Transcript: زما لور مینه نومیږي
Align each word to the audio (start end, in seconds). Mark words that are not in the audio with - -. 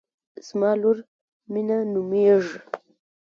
زما 0.47 0.71
لور 0.81 0.97
مینه 1.51 1.77
نومیږي 1.93 2.57